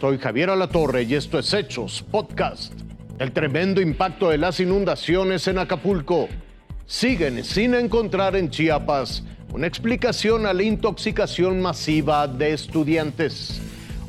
Soy 0.00 0.18
Javier 0.18 0.50
Alatorre 0.50 1.04
y 1.04 1.14
esto 1.14 1.38
es 1.38 1.54
Hechos 1.54 2.04
Podcast. 2.10 2.74
El 3.18 3.32
tremendo 3.32 3.80
impacto 3.80 4.28
de 4.28 4.36
las 4.36 4.60
inundaciones 4.60 5.48
en 5.48 5.58
Acapulco. 5.58 6.28
Siguen 6.84 7.42
sin 7.42 7.74
encontrar 7.74 8.36
en 8.36 8.50
Chiapas 8.50 9.24
una 9.54 9.66
explicación 9.66 10.44
a 10.44 10.52
la 10.52 10.64
intoxicación 10.64 11.62
masiva 11.62 12.28
de 12.28 12.52
estudiantes. 12.52 13.62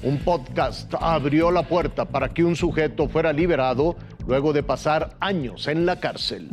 Un 0.03 0.17
podcast 0.19 0.93
abrió 0.99 1.51
la 1.51 1.63
puerta 1.63 2.03
para 2.03 2.33
que 2.33 2.43
un 2.43 2.57
sujeto 2.57 3.07
fuera 3.07 3.31
liberado 3.31 3.95
luego 4.27 4.51
de 4.51 4.63
pasar 4.63 5.15
años 5.21 5.69
en 5.69 5.85
la 5.85 6.01
cárcel. 6.01 6.49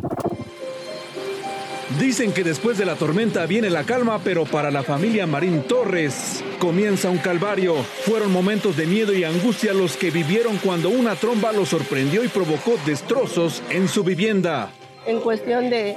Dicen 1.98 2.32
que 2.32 2.42
después 2.42 2.78
de 2.78 2.86
la 2.86 2.96
tormenta 2.96 3.44
viene 3.46 3.68
la 3.68 3.84
calma, 3.84 4.18
pero 4.25 4.46
para 4.46 4.70
la 4.70 4.82
familia 4.82 5.26
Marín 5.26 5.62
Torres 5.62 6.42
comienza 6.58 7.11
un 7.11 7.18
calvario. 7.18 7.75
Fueron 7.75 8.32
momentos 8.32 8.76
de 8.76 8.86
miedo 8.86 9.12
y 9.12 9.22
angustia 9.22 9.75
los 9.75 9.96
que 9.96 10.11
vivieron 10.11 10.56
cuando 10.58 10.89
una 10.89 11.14
tromba 11.14 11.52
los 11.52 11.68
sorprendió 11.68 12.25
y 12.25 12.28
provocó 12.28 12.76
destrozos 12.86 13.62
en 13.68 13.86
su 13.89 14.02
vivienda. 14.02 14.70
En 15.06 15.20
cuestión 15.20 15.68
de 15.68 15.96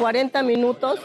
40 0.00 0.42
minutos, 0.42 0.98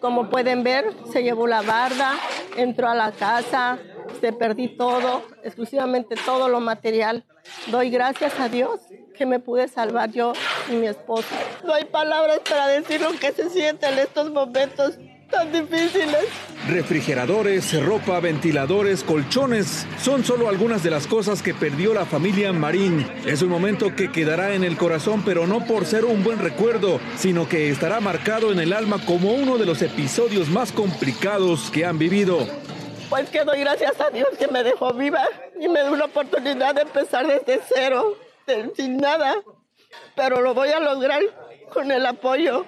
como 0.00 0.28
pueden 0.28 0.62
ver, 0.62 0.84
se 1.10 1.22
llevó 1.22 1.46
la 1.46 1.62
barda, 1.62 2.20
entró 2.56 2.88
a 2.88 2.94
la 2.94 3.10
casa, 3.10 3.78
se 4.20 4.32
perdí 4.34 4.68
todo, 4.68 5.22
exclusivamente 5.42 6.14
todo 6.26 6.48
lo 6.48 6.60
material. 6.60 7.24
Doy 7.68 7.90
gracias 7.90 8.38
a 8.38 8.48
Dios 8.48 8.80
que 9.16 9.26
me 9.26 9.40
pude 9.40 9.66
salvar 9.68 10.10
yo 10.12 10.34
y 10.68 10.72
mi 10.72 10.86
esposa. 10.86 11.34
No 11.64 11.74
hay 11.74 11.84
palabras 11.84 12.40
para 12.48 12.68
decir 12.68 13.00
lo 13.00 13.10
que 13.18 13.32
se 13.32 13.50
siente 13.50 13.86
en 13.88 13.98
estos 13.98 14.30
momentos 14.30 14.98
tan 15.30 15.52
difíciles. 15.52 16.26
Refrigeradores, 16.68 17.80
ropa, 17.84 18.20
ventiladores, 18.20 19.04
colchones 19.04 19.86
son 20.02 20.24
solo 20.24 20.48
algunas 20.48 20.82
de 20.82 20.90
las 20.90 21.06
cosas 21.06 21.42
que 21.42 21.54
perdió 21.54 21.94
la 21.94 22.04
familia 22.04 22.52
Marín. 22.52 23.06
Es 23.26 23.42
un 23.42 23.48
momento 23.48 23.94
que 23.94 24.10
quedará 24.10 24.54
en 24.54 24.64
el 24.64 24.76
corazón, 24.76 25.22
pero 25.24 25.46
no 25.46 25.64
por 25.64 25.86
ser 25.86 26.04
un 26.04 26.24
buen 26.24 26.38
recuerdo, 26.38 27.00
sino 27.16 27.48
que 27.48 27.70
estará 27.70 28.00
marcado 28.00 28.52
en 28.52 28.58
el 28.58 28.72
alma 28.72 28.98
como 29.04 29.32
uno 29.32 29.56
de 29.56 29.66
los 29.66 29.82
episodios 29.82 30.48
más 30.48 30.72
complicados 30.72 31.70
que 31.70 31.84
han 31.84 31.98
vivido. 31.98 32.46
Pues 33.08 33.28
que 33.30 33.44
doy 33.44 33.60
gracias 33.60 34.00
a 34.00 34.10
Dios 34.10 34.28
que 34.38 34.48
me 34.48 34.62
dejó 34.62 34.92
viva 34.92 35.24
y 35.60 35.68
me 35.68 35.82
dio 35.82 35.92
una 35.92 36.04
oportunidad 36.04 36.74
de 36.74 36.82
empezar 36.82 37.26
desde 37.26 37.60
cero 37.74 38.16
sin 38.76 38.96
nada, 38.96 39.36
pero 40.14 40.40
lo 40.40 40.54
voy 40.54 40.70
a 40.70 40.80
lograr 40.80 41.22
con 41.72 41.90
el 41.90 42.04
apoyo 42.06 42.66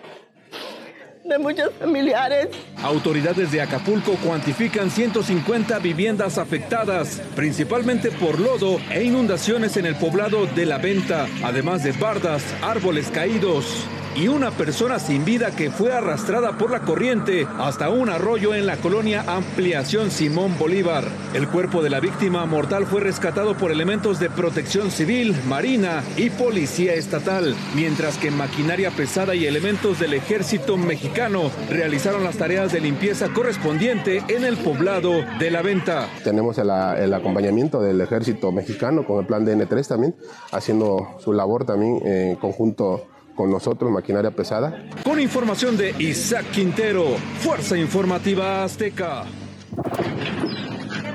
de 1.25 1.39
muchos 1.39 1.71
familiares. 1.79 2.49
Autoridades 2.83 3.53
de 3.53 3.61
Acapulco 3.61 4.17
cuantifican 4.25 4.91
150 4.91 5.79
viviendas 5.79 6.39
afectadas, 6.39 7.23
principalmente 7.37 8.11
por 8.11 8.41
lodo 8.41 8.81
e 8.91 9.05
inundaciones 9.05 9.77
en 9.77 9.87
el 9.87 9.95
poblado 9.97 10.47
de 10.47 10.67
La 10.67 10.79
Venta, 10.79 11.27
además 11.45 11.85
de 11.85 11.93
bardas, 11.93 12.43
árboles 12.63 13.09
caídos 13.11 13.87
y 14.15 14.29
una 14.29 14.51
persona 14.51 14.99
sin 14.99 15.25
vida 15.25 15.51
que 15.51 15.71
fue 15.71 15.93
arrastrada 15.93 16.59
por 16.59 16.71
la 16.71 16.81
corriente 16.81 17.47
hasta 17.59 17.91
un 17.91 18.09
arroyo 18.09 18.55
en 18.55 18.67
la 18.67 18.77
colonia 18.77 19.25
Ampliación 19.27 20.11
Simón 20.11 20.57
Bolívar. 20.59 21.05
El 21.35 21.49
cuerpo 21.49 21.83
de 21.83 21.91
la 21.91 22.01
víctima 22.01 22.45
mortal 22.47 22.87
fue 22.87 23.01
rescatado 23.01 23.57
por 23.57 23.73
elementos 23.73 24.21
de 24.21 24.31
protección 24.31 24.91
civil, 24.91 25.35
marina 25.47 26.03
y 26.17 26.31
policía 26.31 26.95
estatal, 26.95 27.55
mientras 27.75 28.19
que 28.19 28.31
maquinaria 28.31 28.91
pesada 28.91 29.35
y 29.35 29.47
elementos 29.47 29.99
del 29.99 30.15
ejército 30.15 30.77
mexicano 30.77 31.51
realizaron 31.71 32.25
las 32.25 32.37
tareas 32.37 32.73
de 32.73 32.81
limpieza 32.81 33.29
correspondiente 33.33 34.23
en 34.29 34.45
el 34.45 34.57
poblado 34.57 35.25
de 35.39 35.51
la 35.51 35.63
venta. 35.63 36.09
Tenemos 36.25 36.59
el, 36.59 36.71
acompañamiento 37.15 37.81
del 37.81 38.01
ejército 38.01 38.53
mexicano 38.53 39.07
con 39.07 39.21
el 39.21 39.27
plan 39.27 39.47
DN3 39.47 39.87
también, 39.87 40.17
haciendo 40.51 41.17
su 41.19 41.33
labor 41.33 41.65
también 41.65 42.07
en 42.07 42.37
conjunto 42.37 43.12
con 43.35 43.51
nosotros, 43.51 43.91
maquinaria 43.91 44.31
pesada. 44.31 44.87
Con 45.05 45.21
información 45.21 45.77
de 45.77 45.95
Isaac 45.99 46.47
Quintero, 46.53 47.05
Fuerza 47.41 47.77
Informativa 47.77 48.65
Azteca. 48.65 49.25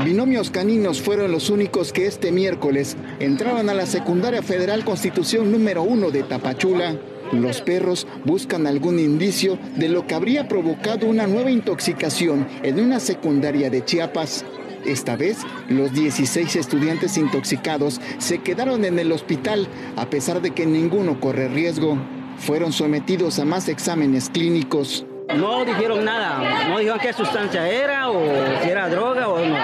Binomios 0.04 0.52
caninos 0.52 1.02
fueron 1.02 1.32
los 1.32 1.50
únicos 1.50 1.92
que 1.92 2.06
este 2.06 2.32
miércoles 2.32 2.96
entraron 3.20 3.70
a 3.70 3.74
la 3.74 3.86
Secundaria 3.86 4.42
Federal 4.42 4.86
Constitución 4.86 5.52
número 5.52 5.84
1 5.84 6.12
de 6.12 6.24
Tapachula. 6.24 6.96
Los 7.32 7.62
perros 7.62 8.08
buscan 8.24 8.68
algún 8.68 9.00
indicio 9.00 9.58
de 9.76 9.90
lo 9.90 10.08
que 10.08 10.16
habría 10.16 10.48
provocado 10.48 11.08
una 11.08 11.28
nueva 11.28 11.52
intoxicación 11.52 12.48
en 12.64 12.80
una 12.80 13.00
secundaria 13.00 13.70
de 13.70 13.84
Chiapas. 13.84 14.46
Esta 14.88 15.18
vez, 15.18 15.40
los 15.68 15.92
16 15.92 16.56
estudiantes 16.56 17.18
intoxicados 17.18 18.00
se 18.20 18.38
quedaron 18.40 18.86
en 18.86 18.98
el 19.00 19.12
hospital 19.12 19.68
a 19.98 20.10
pesar 20.10 20.42
de 20.42 20.52
que 20.52 20.66
ninguno 20.66 21.20
corre 21.20 21.50
riesgo. 21.50 21.98
Fueron 22.40 22.72
sometidos 22.72 23.38
a 23.40 23.46
más 23.46 23.68
exámenes 23.68 24.30
clínicos. 24.30 25.06
No 25.36 25.66
dijeron 25.66 26.06
nada, 26.06 26.70
no 26.70 26.78
dijeron 26.80 27.00
qué 27.02 27.12
sustancia 27.12 27.68
era 27.70 28.10
o 28.10 28.22
si 28.64 28.70
era 28.70 28.90
droga 28.90 29.28
o 29.28 29.40
no. 29.40 29.56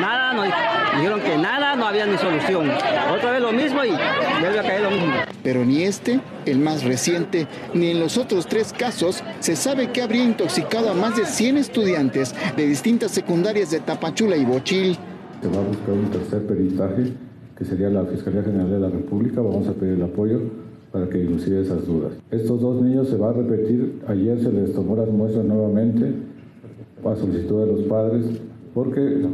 Nada, 0.00 0.32
no 0.32 0.44
dijeron 0.96 1.20
que 1.20 1.36
nada, 1.36 1.74
no 1.74 1.86
había 1.86 2.06
ni 2.06 2.16
solución. 2.18 2.70
Otra 3.12 3.32
vez 3.32 3.42
lo 3.42 3.52
mismo 3.52 3.84
y 3.84 3.90
vuelve 4.40 4.60
a 4.60 4.62
caer 4.62 4.82
lo 4.82 4.90
mismo. 4.90 5.12
Pero 5.42 5.64
ni 5.64 5.82
este, 5.82 6.20
el 6.46 6.60
más 6.60 6.84
reciente, 6.84 7.48
ni 7.74 7.90
en 7.90 8.00
los 8.00 8.16
otros 8.16 8.46
tres 8.46 8.72
casos 8.72 9.24
se 9.40 9.56
sabe 9.56 9.90
que 9.90 10.02
habría 10.02 10.22
intoxicado 10.22 10.90
a 10.90 10.94
más 10.94 11.16
de 11.16 11.26
100 11.26 11.58
estudiantes 11.58 12.34
de 12.56 12.66
distintas 12.66 13.10
secundarias 13.10 13.72
de 13.72 13.80
Tapachula 13.80 14.36
y 14.36 14.44
Bochil. 14.44 14.96
Se 15.42 15.48
va 15.48 15.58
a 15.58 15.64
buscar 15.64 15.90
un 15.90 16.10
tercer 16.10 16.46
peritaje, 16.46 17.12
que 17.58 17.64
sería 17.64 17.90
la 17.90 18.04
Fiscalía 18.04 18.42
General 18.44 18.70
de 18.70 18.78
la 18.78 18.88
República. 18.88 19.40
Vamos 19.40 19.66
a 19.66 19.72
pedir 19.72 19.94
el 19.94 20.02
apoyo 20.02 20.40
para 20.92 21.08
que 21.08 21.18
ilucide 21.18 21.62
esas 21.62 21.86
dudas. 21.86 22.12
Estos 22.30 22.60
dos 22.60 22.82
niños 22.82 23.08
se 23.08 23.16
va 23.16 23.30
a 23.30 23.32
repetir, 23.32 24.00
ayer 24.06 24.40
se 24.40 24.52
les 24.52 24.72
tomó 24.74 24.94
las 24.94 25.08
muestras 25.08 25.44
nuevamente 25.44 26.12
a 27.04 27.16
solicitud 27.16 27.60
de 27.60 27.66
los 27.72 27.82
padres 27.84 28.24
porque 28.74 29.26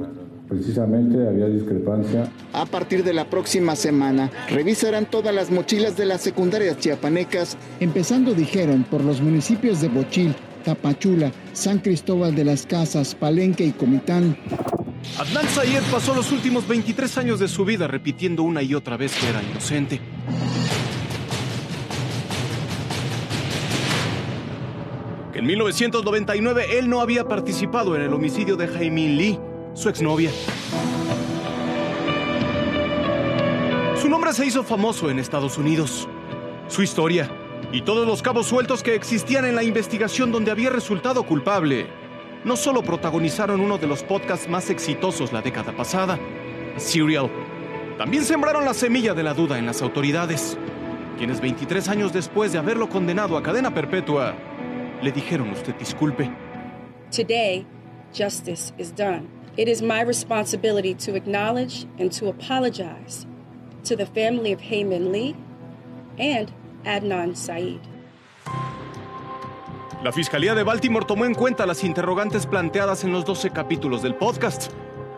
precisamente 0.49 1.27
había 1.27 1.47
discrepancia. 1.47 2.31
A 2.53 2.65
partir 2.65 3.05
de 3.05 3.13
la 3.13 3.29
próxima 3.29 3.77
semana 3.77 4.31
revisarán 4.51 5.11
todas 5.11 5.35
las 5.35 5.51
mochilas 5.51 5.97
de 5.97 6.07
las 6.07 6.23
secundarias 6.23 6.79
chiapanecas, 6.79 7.57
empezando, 7.81 8.35
dijeron, 8.35 8.85
por 8.85 9.05
los 9.05 9.21
municipios 9.21 9.81
de 9.81 9.89
Bochil, 9.89 10.35
Tapachula, 10.65 11.33
San 11.53 11.79
Cristóbal 11.79 12.35
de 12.35 12.45
las 12.45 12.67
Casas, 12.67 13.15
Palenque 13.15 13.65
y 13.65 13.73
Comitán. 13.73 14.37
Adnan 15.19 15.47
Sayed 15.49 15.83
pasó 15.91 16.15
los 16.15 16.33
últimos 16.33 16.67
23 16.67 17.19
años 17.19 17.41
de 17.41 17.49
su 17.49 17.65
vida 17.65 17.87
repitiendo 17.87 18.43
una 18.43 18.63
y 18.63 18.75
otra 18.75 18.97
vez 18.97 19.15
que 19.17 19.29
era 19.29 19.43
inocente. 19.43 20.01
En 25.39 25.47
1999 25.47 26.81
él 26.81 26.91
no 26.91 27.01
había 27.01 27.29
participado 27.29 27.95
en 27.95 28.03
el 28.03 28.13
homicidio 28.13 28.57
de 28.57 28.67
Jaime 28.67 29.07
Lee, 29.07 29.39
su 29.73 29.89
exnovia. 29.89 30.33
Su 34.03 34.09
nombre 34.09 34.33
se 34.33 34.47
hizo 34.47 34.65
famoso 34.65 35.09
en 35.11 35.21
Estados 35.21 35.57
Unidos. 35.57 36.09
Su 36.67 36.83
historia 36.83 37.31
y 37.71 37.83
todos 37.83 38.05
los 38.05 38.21
cabos 38.21 38.49
sueltos 38.49 38.83
que 38.83 38.97
existían 38.97 39.45
en 39.45 39.55
la 39.55 39.63
investigación 39.63 40.33
donde 40.33 40.51
había 40.51 40.71
resultado 40.71 41.23
culpable 41.23 41.87
no 42.45 42.57
solo 42.57 42.83
protagonizaron 42.83 43.61
uno 43.61 43.79
de 43.79 43.87
los 43.87 44.03
podcasts 44.03 44.49
más 44.49 44.71
exitosos 44.71 45.33
la 45.33 45.41
década 45.41 45.71
pasada, 45.71 46.19
Serial, 46.79 47.31
también 47.97 48.25
sembraron 48.25 48.65
la 48.65 48.75
semilla 48.75 49.15
de 49.15 49.23
la 49.23 49.35
duda 49.35 49.57
en 49.57 49.67
las 49.67 49.83
autoridades, 49.83 50.59
quienes 51.17 51.41
23 51.41 51.89
años 51.91 52.13
después 52.13 52.53
de 52.53 52.59
haberlo 52.59 52.89
condenado 52.89 53.37
a 53.37 53.43
cadena 53.45 53.73
perpetua, 53.73 54.35
le 55.03 55.13
dijeron 55.13 55.51
usted 55.51 55.75
disculpe. 55.77 56.31
Today, 57.11 57.67
justice 58.13 58.73
is 58.79 58.93
done. 58.93 59.29
It 59.57 59.69
is 59.69 59.83
my 59.83 60.03
responsibility 60.03 60.95
to 60.95 61.17
acknowledge 61.17 61.87
and 61.99 62.13
to 62.19 62.29
apologize 62.29 63.27
to 63.85 63.97
the 63.97 64.07
family 64.07 64.53
of 64.53 64.61
Heyman 64.61 65.11
Lee 65.11 65.35
and 66.19 66.53
Adnan 66.85 67.35
Said. 67.35 67.81
La 70.03 70.13
Fiscalía 70.13 70.55
de 70.55 70.63
Baltimore 70.63 71.05
tomó 71.05 71.25
en 71.25 71.35
cuenta 71.35 71.67
las 71.67 71.83
interrogantes 71.83 72.47
planteadas 72.47 73.03
en 73.03 73.11
los 73.11 73.25
12 73.25 73.51
capítulos 73.51 74.01
del 74.01 74.15
podcast. 74.15 74.71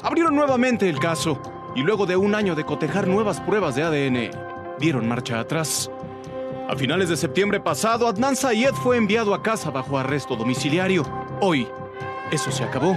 Abrieron 0.03 0.35
nuevamente 0.35 0.89
el 0.89 0.99
caso 0.99 1.39
y 1.77 1.83
luego 1.83 2.07
de 2.07 2.17
un 2.17 2.35
año 2.35 2.55
de 2.55 2.65
cotejar 2.65 3.07
nuevas 3.07 3.41
pruebas 3.43 3.75
de 3.75 3.83
ADN, 3.83 4.31
dieron 4.79 5.07
marcha 5.07 5.39
atrás. 5.39 5.91
A 6.71 6.77
finales 6.77 7.09
de 7.09 7.17
septiembre 7.17 7.59
pasado, 7.59 8.07
Adnan 8.07 8.37
Sayed 8.37 8.75
fue 8.75 8.97
enviado 8.97 9.35
a 9.35 9.43
casa 9.43 9.73
bajo 9.73 9.99
arresto 9.99 10.37
domiciliario. 10.37 11.03
Hoy, 11.41 11.67
eso 12.31 12.53
se 12.53 12.63
acabó. 12.63 12.97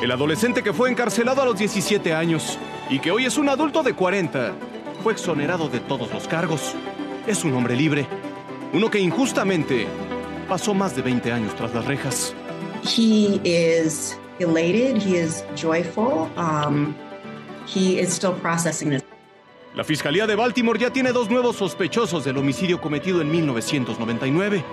El 0.00 0.12
adolescente 0.12 0.62
que 0.62 0.72
fue 0.72 0.92
encarcelado 0.92 1.42
a 1.42 1.44
los 1.44 1.58
17 1.58 2.14
años 2.14 2.56
y 2.88 3.00
que 3.00 3.10
hoy 3.10 3.24
es 3.24 3.36
un 3.36 3.48
adulto 3.48 3.82
de 3.82 3.94
40, 3.94 4.52
fue 5.02 5.14
exonerado 5.14 5.68
de 5.68 5.80
todos 5.80 6.12
los 6.12 6.28
cargos. 6.28 6.72
es 7.26 7.42
un 7.42 7.52
hombre 7.54 7.74
libre. 7.74 8.06
Uno 8.72 8.88
que 8.88 9.00
injustamente 9.00 9.88
pasó 10.50 10.74
más 10.74 10.96
de 10.96 11.02
20 11.02 11.30
años 11.30 11.54
tras 11.54 11.72
las 11.72 11.86
rejas. 11.86 12.34
He 12.82 13.40
is 13.44 14.18
elated, 14.40 15.00
he 15.00 15.16
is 15.16 15.44
joyful, 15.54 16.28
um, 16.36 16.92
he 17.72 18.00
is 18.00 18.12
still 18.12 18.32
processing 18.32 18.90
this. 18.90 19.02
La 19.76 19.84
Fiscalía 19.84 20.26
de 20.26 20.34
Baltimore 20.34 20.76
ya 20.76 20.90
tiene 20.90 21.12
dos 21.12 21.30
nuevos 21.30 21.54
sospechosos 21.54 22.24
del 22.24 22.36
homicidio 22.36 22.80
cometido 22.80 23.20
en 23.20 23.30
1999. 23.30 24.64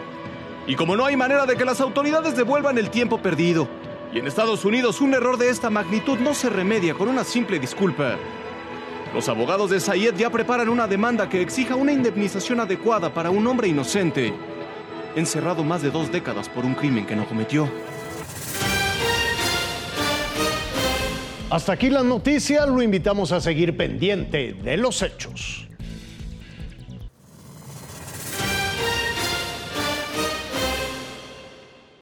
Y 0.65 0.75
como 0.75 0.95
no 0.95 1.05
hay 1.05 1.15
manera 1.15 1.45
de 1.45 1.55
que 1.55 1.63
las 1.63 1.79
autoridades 1.79 2.35
devuelvan 2.35 2.79
el 2.79 2.89
tiempo 2.89 3.19
perdido, 3.19 3.67
y 4.11 4.17
en 4.17 4.25
Estados 4.25 4.65
Unidos 4.65 4.99
un 4.99 5.13
error 5.13 5.37
de 5.37 5.49
esta 5.49 5.69
magnitud 5.69 6.17
no 6.17 6.33
se 6.33 6.49
remedia 6.49 6.95
con 6.95 7.07
una 7.07 7.23
simple 7.23 7.59
disculpa, 7.59 8.15
los 9.13 9.29
abogados 9.29 9.69
de 9.69 9.79
Sayed 9.79 10.15
ya 10.15 10.31
preparan 10.31 10.69
una 10.69 10.87
demanda 10.87 11.29
que 11.29 11.41
exija 11.41 11.75
una 11.75 11.91
indemnización 11.91 12.59
adecuada 12.59 13.13
para 13.13 13.29
un 13.29 13.45
hombre 13.45 13.67
inocente, 13.67 14.33
encerrado 15.17 15.63
más 15.63 15.81
de 15.81 15.91
dos 15.91 16.11
décadas 16.11 16.47
por 16.47 16.65
un 16.65 16.75
crimen 16.75 17.05
que 17.05 17.15
no 17.15 17.27
cometió. 17.27 17.69
Hasta 21.49 21.73
aquí 21.73 21.89
las 21.89 22.05
noticias, 22.05 22.67
lo 22.67 22.81
invitamos 22.81 23.31
a 23.31 23.41
seguir 23.41 23.75
pendiente 23.75 24.53
de 24.53 24.77
los 24.77 25.01
hechos. 25.01 25.66